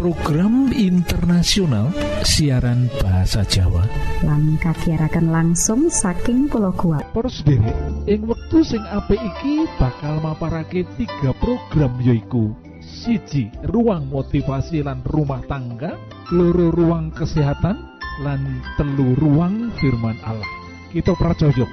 [0.00, 1.92] program internasional
[2.24, 3.84] siaran bahasa Jawa.
[4.24, 7.68] Lan kagiatan langsung saking pulau kuat sendiri
[8.08, 15.44] ing wektu sing apik iki bakal maparake tiga program yoiku siji ruang motivasi lan rumah
[15.44, 16.00] tangga.
[16.32, 17.76] Loro ruang kesehatan.
[18.24, 20.48] Lan telu ruang firman Allah.
[20.96, 21.68] Kita pracojok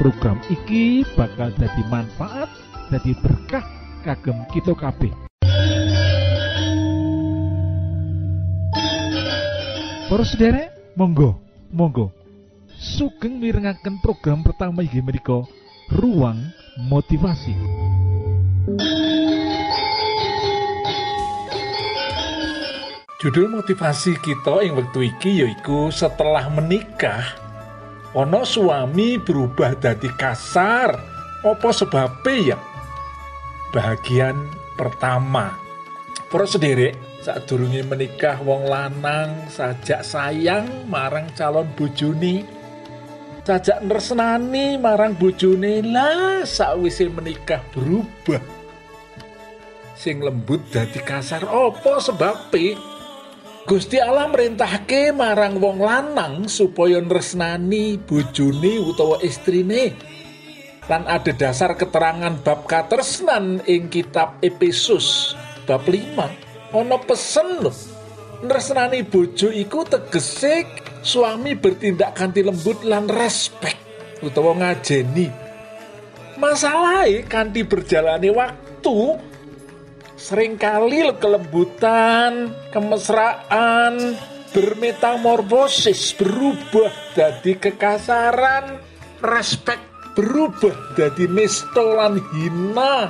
[0.00, 2.48] program iki bakal jadi manfaat
[2.88, 3.64] jadi berkah
[4.00, 5.25] kagem kita kabeh
[10.06, 11.34] Para sederek, monggo,
[11.74, 12.14] monggo.
[12.78, 15.42] Sugeng mirengaken program pertama inggih menika
[15.90, 16.38] Ruang
[16.78, 17.50] Motivasi.
[23.18, 27.26] Judul motivasi kita ing wektu iki yaiku setelah menikah
[28.14, 30.94] ana suami berubah dadi kasar.
[31.42, 32.58] Apa sebabnya ya?
[33.74, 35.58] Bagian pertama.
[36.30, 36.46] Para
[37.26, 42.46] sadurunge menikah wong lanang sajak sayang marang calon bojone.
[43.42, 45.82] Sajak nresnani marang bojone.
[45.82, 48.38] Lah sakwise menikah berubah.
[49.98, 52.78] Sing lembut dadi kasar apa sebabe
[53.66, 59.98] Gusti Allah merintahke marang wong lanang supaya nresnani bojone utawa istrine.
[60.86, 65.34] Lan ada dasar keterangan bab katresnan ing kitab Efesus
[65.66, 66.45] bab 5
[66.80, 67.72] ana pesen lho.
[68.44, 70.68] Nresnani bojo iku tegese
[71.00, 73.72] suami bertindak kanthi lembut lan respek
[74.20, 75.32] utawa ngajeni.
[76.36, 79.16] Masalahe kanthi berjalani waktu
[80.20, 84.20] sering kali kelembutan kemesraan
[84.52, 88.76] bermetamorfosis berubah dari kekasaran
[89.24, 89.80] respek
[90.12, 93.08] berubah dari nesto lan hina.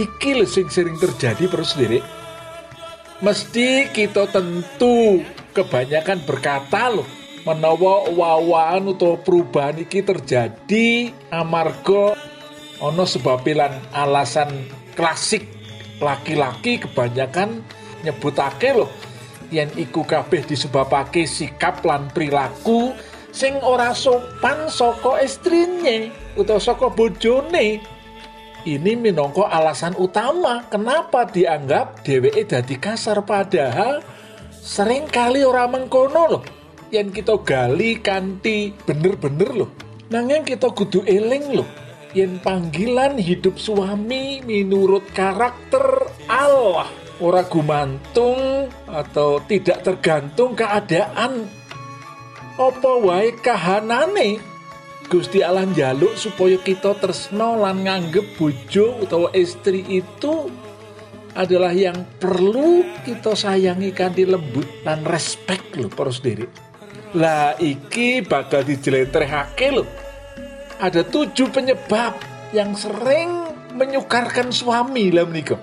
[0.00, 2.23] Iki lho sing sering terjadi terus sendiri
[3.22, 5.22] mesti kita tentu
[5.54, 7.06] kebanyakan berkata loh
[7.44, 12.16] menawa wawan atau perubahan iki terjadi amarga
[12.80, 14.50] ono sebabilan alasan
[14.96, 15.46] klasik.
[16.02, 17.62] Laki-laki kebanyakan
[18.02, 18.90] nyebutake loh
[19.54, 22.90] yen iku kabeh disebabake sikap lan perilaku
[23.30, 27.78] sing ora sopan saka istrine utawa saka bojone
[28.64, 34.00] ini minangka alasan utama kenapa dianggap dheweke dadi kasar padahal
[34.50, 36.44] sering kali ora mengkono loh
[36.88, 39.70] yang kita gali kanthi bener-bener loh
[40.08, 41.68] nanging kita kudu eling loh
[42.14, 46.86] yen panggilan hidup suami menurut karakter Allah.
[47.18, 51.46] Ora gumantung atau tidak tergantung keadaan.
[52.54, 54.38] Apa wae kahanane
[55.04, 60.48] Gusti Allah njaluk supaya kita tresno lan nganggep bojo utawa istri itu
[61.34, 66.46] adalah yang perlu kita sayangi kanthi lembut dan respect lho para sendiri.
[67.14, 69.84] Lah iki bakal dijelentrehake lho.
[70.78, 72.18] Ada tujuh penyebab
[72.54, 75.58] yang sering menyukarkan suami lah menikah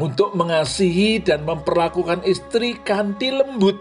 [0.00, 3.76] untuk mengasihi dan memperlakukan istri kanthi lembut.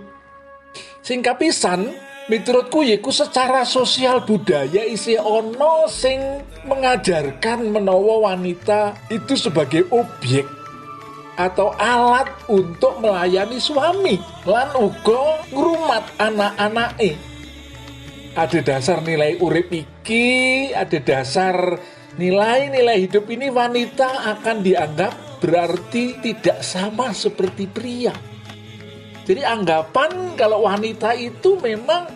[1.00, 1.94] Sing kapisan,
[2.28, 6.20] miturutku yiku secara sosial budaya isi ono sing
[6.68, 10.44] mengajarkan menawa wanita itu sebagai objek
[11.40, 17.16] atau alat untuk melayani suami lan uga ngrumat anak-anake.
[18.38, 21.80] Ada dasar nilai urip iki ada dasar
[22.20, 28.37] nilai-nilai hidup ini wanita akan dianggap berarti tidak sama seperti pria
[29.28, 32.08] jadi anggapan kalau wanita itu memang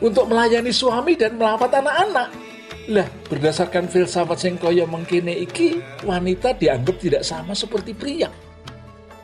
[0.00, 2.32] untuk melayani suami dan merawat anak-anak.
[2.88, 8.32] Lah, berdasarkan filsafat sing kaya mengkene iki, wanita dianggap tidak sama seperti pria.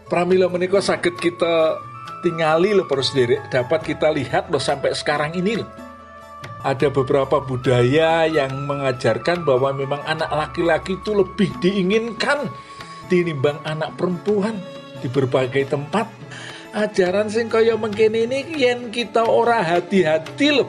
[0.07, 1.81] Pramila menika sakit kita
[2.21, 5.69] tingali loh para sendiri, dapat kita lihat loh sampai sekarang ini loh.
[6.63, 12.47] Ada beberapa budaya yang mengajarkan bahwa memang anak laki-laki itu lebih diinginkan
[13.09, 14.61] tinimbang anak perempuan
[15.01, 16.07] di berbagai tempat
[16.77, 20.69] ajaran sing kaya mengkene ini yen kita ora hati-hati loh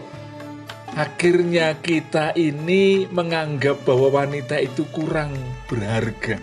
[0.98, 5.38] akhirnya kita ini menganggap bahwa wanita itu kurang
[5.69, 6.42] berharga.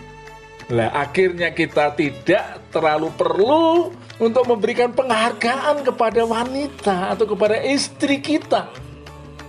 [0.70, 3.90] Lah akhirnya kita tidak terlalu perlu
[4.22, 8.70] untuk memberikan penghargaan kepada wanita atau kepada istri kita.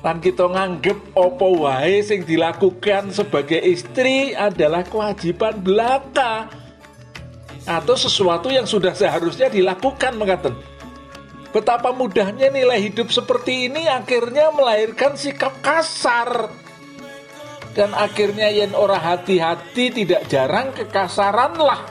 [0.02, 6.50] Dan kita nganggep opo wae sing dilakukan sebagai istri adalah kewajiban belaka
[7.66, 10.58] atau sesuatu yang sudah seharusnya dilakukan mengatakan
[11.50, 16.50] betapa mudahnya nilai hidup seperti ini akhirnya melahirkan sikap kasar
[17.76, 21.84] dan akhirnya yang orang hati-hati tidak jarang kekasaran lah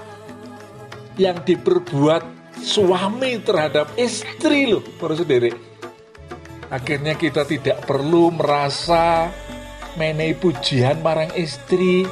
[1.20, 2.24] yang diperbuat
[2.64, 5.52] suami terhadap istri loh, para saudara.
[6.72, 9.28] Akhirnya kita tidak perlu merasa
[10.00, 12.08] menehi pujian marang istri.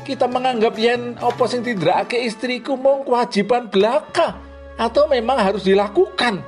[0.00, 4.36] Kita menganggap yen apa sing tindrakake istriku mung kewajiban belaka
[4.80, 6.40] atau memang harus dilakukan.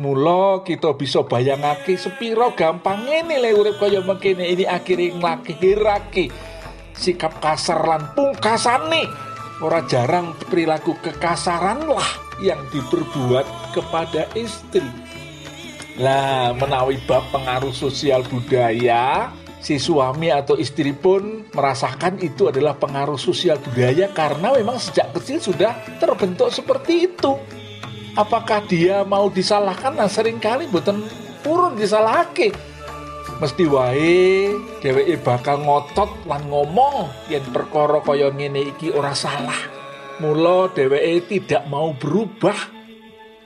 [0.00, 6.32] Mula kita bisa bayangake sepiro gampang ini le urip kaya mengkene ini akhirnya nglakirake
[6.96, 9.04] sikap kasar lan pungkasane.
[9.60, 12.08] Ora jarang perilaku kekasaran lah
[12.40, 14.88] yang diperbuat kepada istri.
[16.00, 19.28] Lah, menawi bab pengaruh sosial budaya,
[19.60, 25.38] si suami atau istri pun merasakan itu adalah pengaruh sosial budaya karena memang sejak kecil
[25.38, 27.36] sudah terbentuk seperti itu.
[28.16, 29.94] Apakah dia mau disalahkan?
[29.94, 31.06] Nah sering kali buatan
[31.44, 32.50] purun disalahake.
[33.40, 34.52] Mesti wae
[34.84, 39.56] dheweke bakal ngotot lan ngomong yen perkara kaya ngene iki ora salah.
[40.20, 42.80] Mula dheweke tidak mau berubah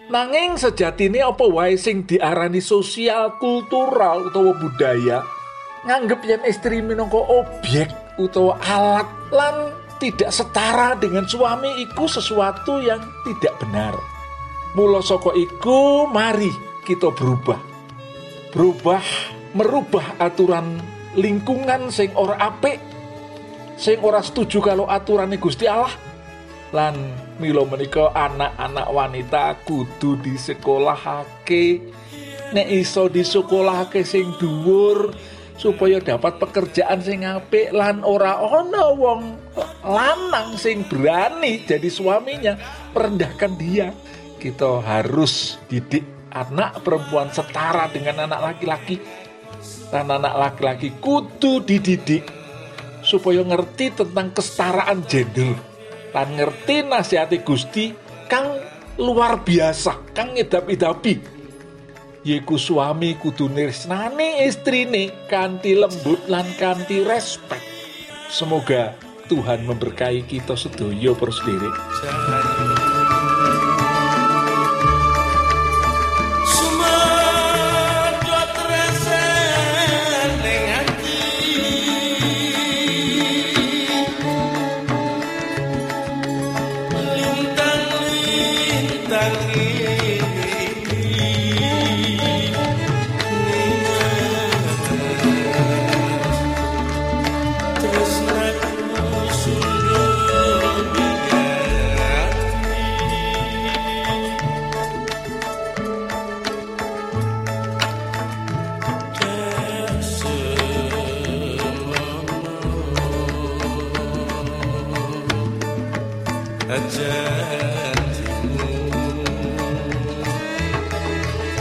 [0.05, 5.25] Nanging sejatine apa wae sing diarani sosial kultural utawa budaya
[5.85, 9.57] nganggep yen istri minangka objek utawa alat lan
[10.01, 13.95] tidak setara dengan suami iku sesuatu yang tidak benar.
[14.75, 16.51] Mula saka iku mari
[16.83, 17.61] kita berubah.
[18.51, 19.05] Berubah
[19.55, 20.83] merubah aturan
[21.15, 22.83] lingkungan sing ora apik
[23.79, 25.95] sing ora setuju kalau aturan Gusti Allah
[26.75, 26.99] lan
[27.39, 31.79] milo menika anak-anak wanita kudu disekolahake
[32.51, 35.15] nek iso disekolahake sing dhuwur
[35.55, 39.39] supaya dapat pekerjaan sing apik lan ora ana wong
[39.87, 42.59] lanang sing berani jadi suaminya
[42.91, 43.95] merendahkan dia.
[44.39, 49.01] Kita harus didik anak perempuan setara dengan anak laki-laki.
[49.89, 52.27] Dan anak laki-laki kudu dididik
[53.01, 55.55] supaya ngerti tentang kesetaraan gender.
[56.11, 57.95] Dan ngerti nasihati Gusti
[58.29, 58.59] kang
[58.99, 61.34] luar biasa kang ngedap-idapi
[62.25, 67.61] Yiku suami kudu istri istrine kanti lembut lan kanti respect.
[68.33, 68.97] Semoga
[69.29, 71.69] Tuhan memberkahi kita sedoyo persendiri.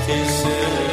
[0.06, 0.93] EWA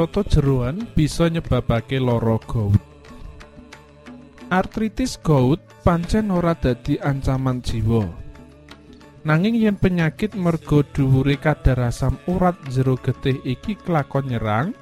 [0.00, 2.80] soto jeruan bisa nyebabake loro gout
[4.48, 8.08] artritis gout pancen ora dadi ancaman jiwa
[9.28, 14.72] Nanging yen penyakit mergo dhuwure kadar asam urat jero getih iki kelakon nyerang,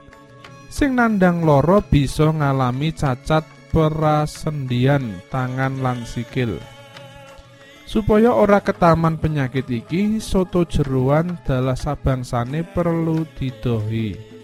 [0.71, 3.43] sing nandang loro bisa ngalami cacat
[3.75, 6.55] perasendian tangan lan sikil.
[7.83, 14.38] Supaya ora ketaman penyakit iki, soto jeruan dalah sabangsane perlu didohi.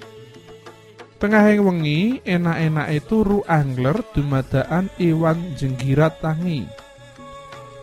[1.14, 6.66] Tengahing wengi, enak-enak itu ru angler dumadaan iwan jenggirat tangi.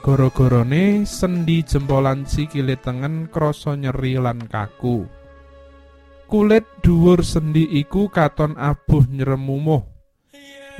[0.01, 5.05] Goro-gorone sendi jempolan sikile tengen krasa nyeri lan kaku.
[6.25, 9.83] Kulit dhuwur sendi iku katon abuh nyeremumuh.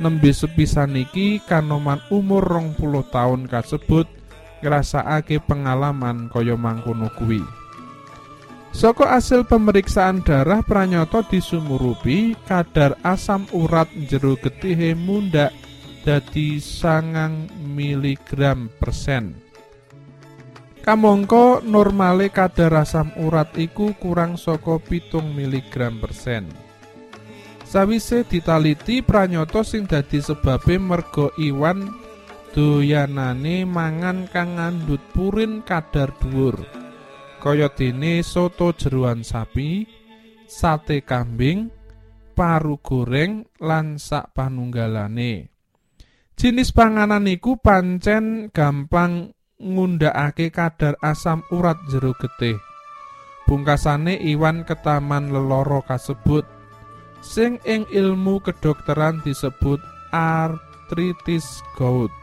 [0.02, 4.10] Nembe sepisan iki kanoman umur rong puluh tahun kasebut
[4.64, 7.61] ngrasakake pengalaman kaya mangkono kuwi.
[8.72, 15.52] Saka hasil pemeriksaan darah pranyata disumurupi kadar asam urat jero getihe mundak
[16.08, 19.36] dadi sangang miligram persen.
[20.80, 26.48] Kamangka normale kadar asam urat iku kurang saka pitung miligram persen.
[27.68, 31.92] Sawise ditaliti pranyata sing dadi sebabe merga iwan
[32.56, 36.81] doyanane mangan kang ngandhut purin kadar dhuwur
[37.42, 39.82] kaya dene soto jeruan sapi
[40.46, 41.74] sate kambing
[42.38, 45.50] paru goreng lan sak panunggalane.
[46.38, 52.62] Jenis panganan iku pancen gampang ngundakake kadar asam urat jero getih.
[53.50, 56.46] Pungkasane iwan ketaman leloro kasebut.
[57.26, 59.82] Sing ing ilmu kedokteran disebut
[60.14, 62.21] artritis gout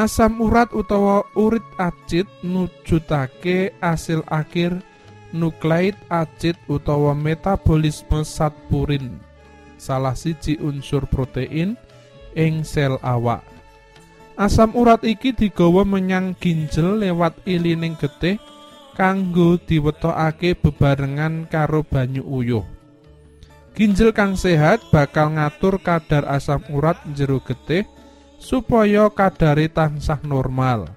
[0.00, 4.80] Asam urat utawa urit acid nujutake asil akhir
[5.36, 9.20] nukleid acid utawa metabolisme zat purin.
[9.76, 11.76] Salah siji unsur protein
[12.32, 13.44] ing sel awak.
[14.40, 18.40] Asam urat iki digawa menyang ginjel lewat ilining getih
[18.96, 22.64] kanggo diwetokake bebarengan karo banyu uyuh.
[23.76, 27.84] Ginjel kang sehat bakal ngatur kadar asam urat jero getih
[28.40, 30.88] supaya kadare tansah normal.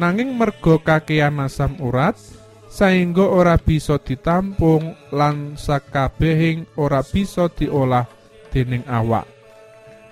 [0.00, 2.18] Nanging merga kakean asam urat
[2.66, 8.08] saengga ora bisa ditampung lan sakabehing ora bisa diolah
[8.50, 9.28] dening awak.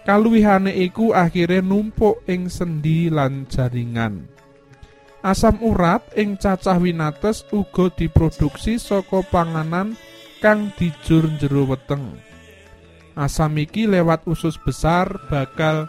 [0.07, 4.31] Kaluwihane iku akhire numpuk ing sendi lan jaringan.
[5.23, 9.95] Asam urat ing cacah winates uga diproduksi saka panganan
[10.43, 12.19] kang dijur jero weteng.
[13.15, 15.87] Asam iki lewat usus besar bakal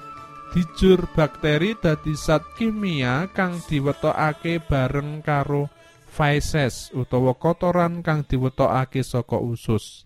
[0.54, 5.66] dijur bakteri dadi zat kimia kang diwetokake bareng karo
[6.14, 10.06] feces utawa kotoran kang diwetokake saka usus.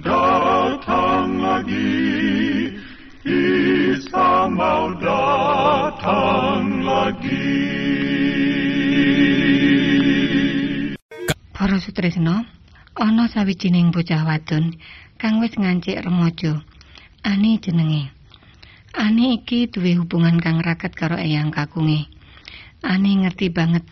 [0.00, 1.92] datang lagi,
[3.28, 7.52] Isa mau datang lagi.
[11.52, 12.48] Para sutresna,
[12.96, 14.72] ana sawijining bocah wadon
[15.20, 16.64] kang wis ngancik remaja.
[17.22, 18.10] Ani jenenge.
[18.96, 22.10] Ani iki duwe hubungan kang raket karo eyang kakunge.
[22.82, 23.86] Ani ngerti banget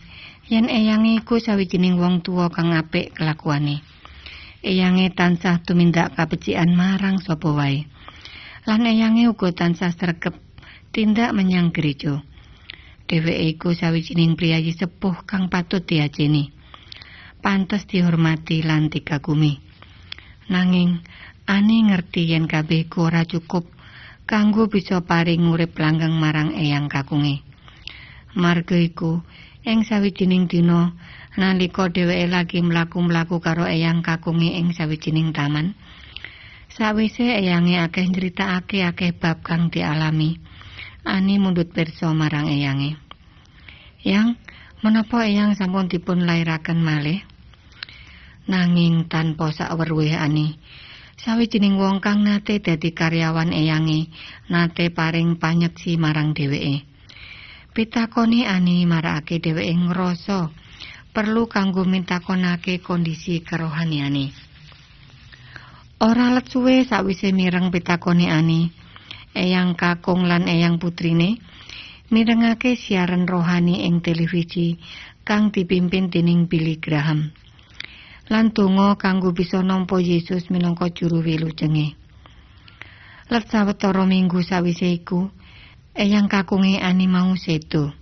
[0.51, 3.90] yen eyange iku sawijining wong tuwa kang apik kelakuane.
[4.61, 7.89] Eyange tansah tumindak kabecikan marang sapa wae.
[8.69, 10.37] Lan eyange uga tansah sregep
[10.93, 12.21] tindak menyang gereja.
[13.09, 16.53] Dheweke iku sawijining priyayi sepuh kang patut diajeni.
[17.41, 19.59] Pantes dihormati lan dikagumi.
[20.53, 21.01] Nanging
[21.51, 23.67] Ani ngerti yen kabeh ora cukup
[24.23, 27.43] kanggo bisa paring urip langgeng marang eyang kakunge.
[28.39, 29.19] Marga iku
[29.67, 30.95] ing sawijining dina
[31.39, 35.79] nalika dheweke lagi mlaku-mlaku karo eyang kakunge ing sawijining taman
[36.71, 40.39] sawise eyange akeh nyritakake akeh bab kang dialami.
[41.05, 42.97] Ani mundut pirsa marang eyange.
[44.01, 44.37] Yang
[44.81, 47.21] menapa eyang sampun dipun lairaken malih?
[48.49, 50.57] Nanging tanpa sakweruhe ani
[51.21, 54.09] sawijining wong kang nate dadi karyawan eyange
[54.49, 56.89] nate paring panyetsi marang dheweke.
[57.77, 60.49] Pitakoni ani marakake dheweke ngrasa
[61.11, 64.31] perlu kanggo mintakonake kondisi kerohaniane.
[66.01, 68.73] Ora let suwe sakwise mireng pitakoni ani,
[69.35, 71.37] eyang kakung lan eyang putrine
[72.11, 74.81] mirengake siaran rohani ing televisi
[75.27, 77.31] kang dipimpin dening Billy Graham.
[78.31, 81.99] Lan donga kanggo bisa nampa Yesus minangka juru wilujenge.
[83.31, 85.31] Let sawetara minggu sawise iku,
[85.95, 88.00] eyang kakunge ani mau sedo.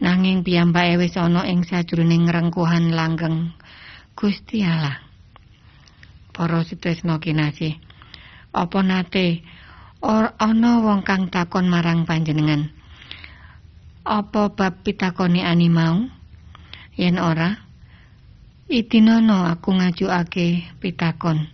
[0.00, 3.52] Nanging piyambake wis ana ing sajroning rengkuhan langgeng
[4.16, 4.96] Gusti Allah.
[6.32, 7.76] Para sitresna kinasih,
[8.56, 9.44] apa nate
[10.00, 12.72] or ana wong kang takon marang panjenengan?
[14.08, 16.08] Apa bab pitakoni ani mau?
[16.96, 17.60] Yen ora,
[18.72, 21.44] itinono aku ngajukake pitakon.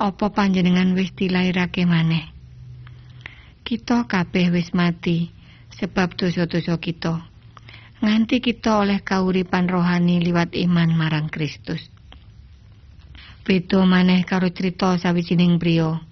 [0.00, 2.24] Apa panjenengan wis dilairake maneh?
[3.68, 5.28] Kita kabeh wis mati
[5.76, 7.33] sebab dosa-dosa kita.
[8.04, 11.88] Nganti kita oleh kauripan rohani liwat iman marang Kristus.
[13.40, 16.04] Beda maneh karo cerita sawijining priya.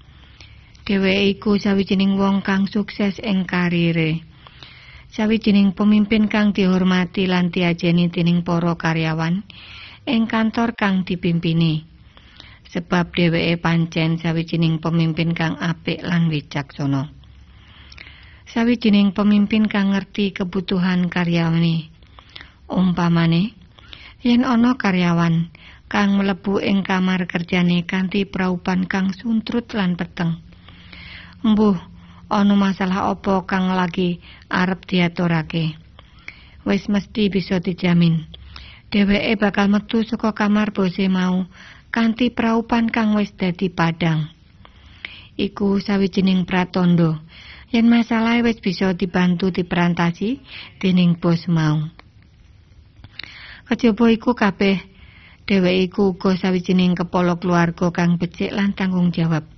[0.89, 4.25] Dheweke iku sawijining wong kang sukses ing karire.
[5.13, 9.45] Sawijining pemimpin kang dihormati lan diajeni dening para karyawan
[10.09, 11.85] ing kantor kang dipimpini.
[12.73, 17.22] Sebab dheweke pancen sawijining pemimpin kang apik lan wicaksana.
[18.53, 21.89] Sawijining pemimpin kang ngerti kebutuhan karyawane.
[22.69, 23.57] Umpamane,
[24.21, 25.49] yen ana karyawan
[25.89, 30.37] kang mlebu ing kamar kerjane kanthi praupan kang suntrut lan peteng.
[31.41, 31.81] Mbuh,
[32.29, 34.21] ana masalah apa kang lagi
[34.53, 35.73] arep diaturake.
[36.69, 38.29] Wis mesti bisa dijamin.
[38.93, 41.49] Dheweke bakal metu saka kamar bose mau
[41.89, 44.29] kanthi praupan kang wis dadi padang.
[45.41, 47.17] Iku sawijining pratandha
[47.73, 50.45] yen masalah wis bisa dibantu diperantasi
[50.77, 51.89] dening bos mau.
[53.65, 54.77] Kejaba iku kabeh
[55.49, 59.49] dheweke iku uga sawijining kepala keluarga kang becik lan tanggung jawab.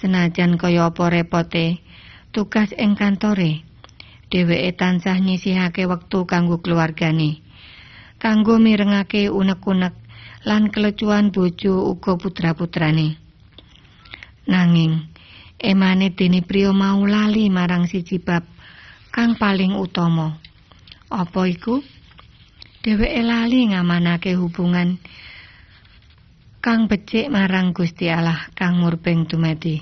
[0.00, 1.84] Senajan kaya apa repote
[2.32, 3.60] tugas ing kantore,
[4.32, 7.44] dheweke tansah nyisihake wektu kanggo keluargane.
[8.16, 9.92] Kanggo mirengake unek-unek
[10.48, 13.20] lan kelecuan bojo uga putra-putrane.
[14.48, 15.11] Nanging
[15.62, 18.42] emane dene priya mau lali marang siji bab
[19.14, 20.36] kang paling utama.
[21.08, 21.78] Apa iku?
[22.82, 24.98] Dheweke lali ngamanake hubungan
[26.58, 29.78] kang becik marang Gusti Allah kang murbeng dumadi.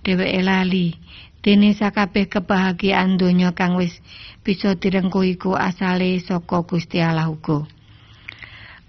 [0.00, 0.96] Dheweke lali
[1.46, 4.02] Dene sakabeh kebahagiaan donya kang wis
[4.42, 7.62] bisa direngkuh iku asale saka Gusti Allah uga.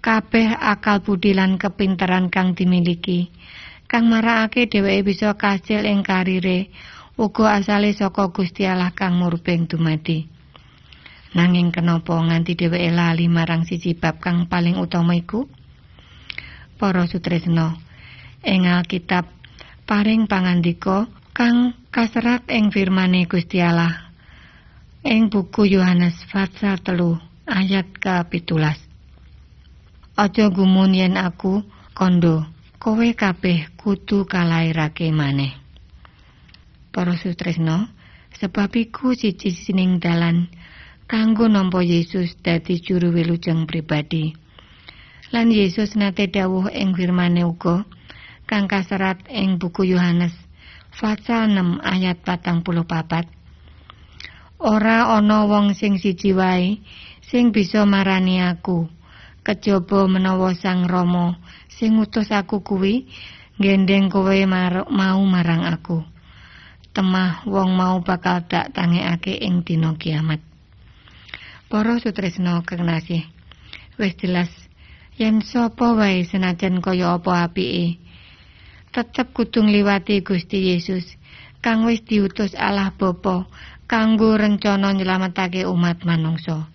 [0.02, 3.30] Kabeh akal budi lan kepinteran kang dimiliki
[3.88, 6.68] kang marakake dheweke bisa kasil ing karire
[7.16, 10.28] uga asale saka Gusti Allah kang murbeng dumadi.
[11.32, 15.48] Nanging kenapa nganti dheweke lali marang siji bab kang paling utama iku?
[16.78, 17.74] Para sutresna,
[18.46, 19.26] ing Alkitab
[19.88, 24.08] paring pangandika kang kaserat ing firmane Gusti Allah
[25.08, 27.16] ing buku Yohanes pasal telu
[27.48, 28.76] ayat ke-17.
[30.18, 31.64] Aja gumun yen aku
[31.96, 32.44] kondo,
[32.78, 35.50] kowe kabeh kudu kalairake maneh.
[36.94, 37.90] Para sutresna,
[38.38, 40.46] sebab iku siji-sining dalan
[41.10, 44.30] kanggo nampa Yesus dadi juru wilujeng pribadi.
[45.34, 47.82] Lan Yesus nate dawuh ing firmane uga
[48.48, 50.32] kang kaserat ing buku Yohanes
[50.94, 53.26] pasal 6 ayat 44.
[54.58, 56.82] Ora ana wong sing siji wae
[57.26, 58.88] sing bisa marani aku
[59.46, 61.38] kejaba menawa Sang Rama
[61.78, 63.06] sing ngutus aku kuwi
[63.62, 64.34] gendeng kowe
[64.90, 66.02] mau marang aku.
[66.90, 70.42] Temah wong mau bakal tak tangekake ing dina kiamat.
[71.70, 73.22] Para sutresna kekasih,
[74.02, 74.50] wis jelas
[75.14, 78.02] yen sapa wae senajan kaya apa apike,
[78.90, 81.06] tetep kudu ngliwati Gusti Yesus
[81.62, 83.46] kang wis diutus Allah Bapa
[83.86, 86.66] kanggo rencana nyelametake umat manungsa.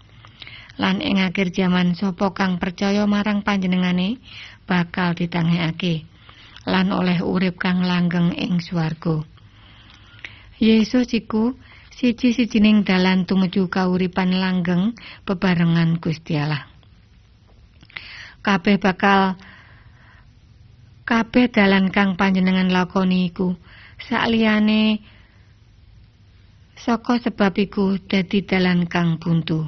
[0.73, 4.17] lan ing akhir jaman sapa kang percaya marang panjenengane
[4.63, 6.07] bakal ditangekake
[6.63, 9.23] lan oleh urip kang langgeng ing swarga.
[10.63, 11.55] Yesus iku
[11.91, 14.95] siji-sijining dalan tumuju kauripan langgeng
[15.27, 16.63] bebarengan Gusti Allah.
[18.43, 19.35] Kabeh bakal
[21.03, 23.55] kabeh dalan kang panjenengan lakoni iku
[23.99, 25.03] sakliyane
[26.79, 29.67] saka sebab iku dadi dalan kang buntu.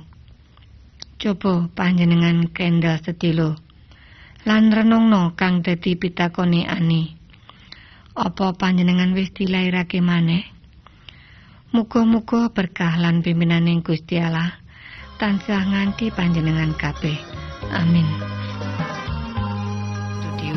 [1.16, 3.65] Coba panjenengan kendal sedilo.
[4.46, 7.18] Lan renungno kang dadi pitakone ani.
[8.14, 10.46] Apa panjenengan wis dilairake maneh?
[11.74, 14.56] Muga-muga berkah lan pimpinan Gusti Allah
[15.18, 17.18] tansah nganti panjenengan kabeh.
[17.74, 18.06] Amin.
[20.22, 20.56] Studio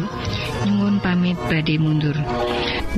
[1.01, 2.17] pamit badhe mundur.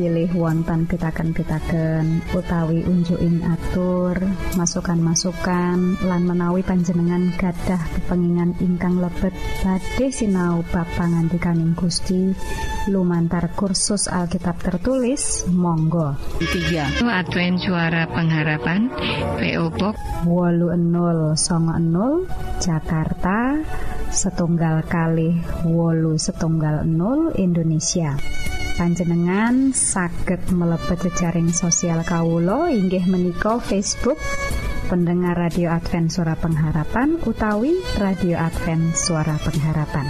[0.00, 4.16] pilih wonten pitaken-pitaken utawi unjuking atur
[4.54, 12.32] masukan-masukan lan menawi panjenengan gadah kepengingan ingkang lebet badhe sinau ba pangantikaning Gusti.
[12.88, 16.16] Lumantar kursus Alkitab tertulis Monggo.
[16.40, 18.88] 3 Advent suara pengharapan
[19.36, 21.36] PO Box 80
[22.56, 23.60] Jakarta
[24.11, 28.18] setunggal kali wolu setunggal 0 Indonesia.
[28.75, 34.18] Panjenengan saged mlebet jejaring sosial Kawulo inggih menika Facebook
[34.90, 40.07] pendengar radio Advent suara pengharapan utawi radio Advent suara pengharapan.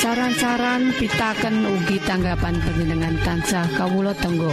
[0.00, 4.50] Saran-saran pitaken ugi tanggapan panjenengan tansah Kawulo Tenggo.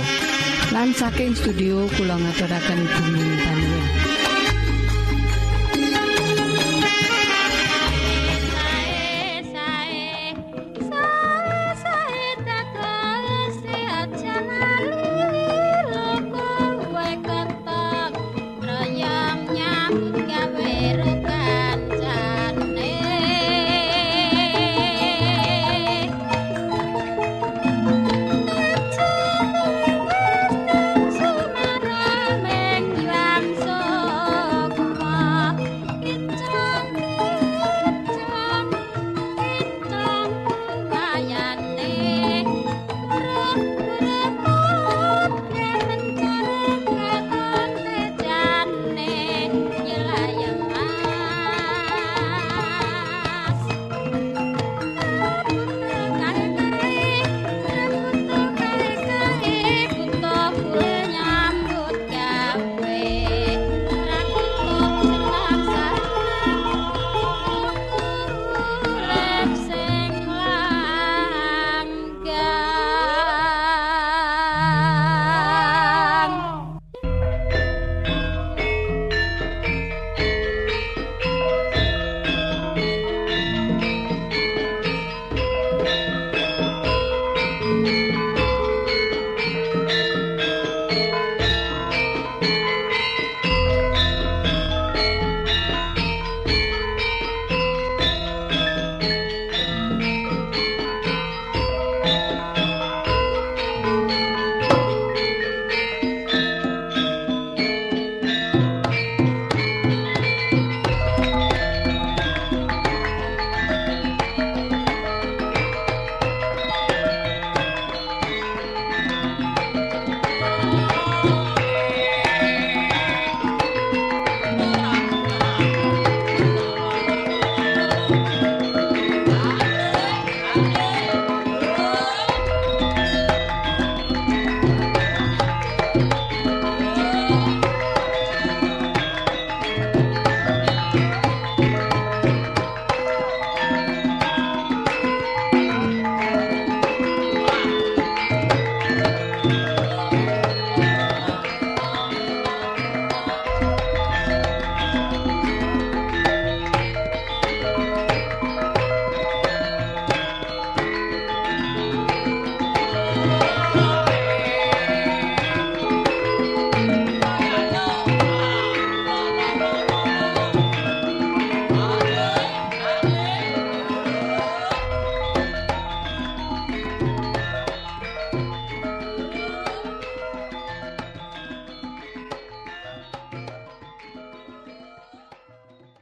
[0.76, 3.97] Lan saking studio kula ngaturaken bumi panuwun